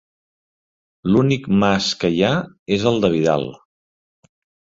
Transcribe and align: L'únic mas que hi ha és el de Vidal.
L'únic 1.09 1.43
mas 1.63 1.91
que 2.03 2.11
hi 2.15 2.23
ha 2.29 2.33
és 2.79 2.87
el 2.93 2.99
de 3.05 3.11
Vidal. 3.17 3.49